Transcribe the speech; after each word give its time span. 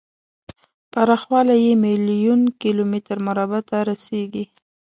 پراخوالی 0.91 1.57
یې 1.65 1.73
میلیون 1.85 2.41
کیلو 2.61 2.83
متر 2.91 3.17
مربع 3.27 3.61
ته 3.69 3.77
رسیږي. 3.89 4.45